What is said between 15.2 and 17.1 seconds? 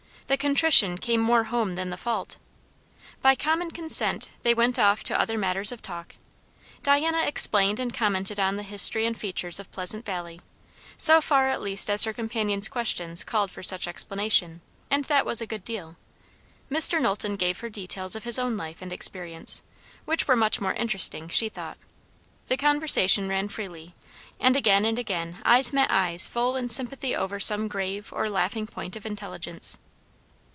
was a good deal. Mr.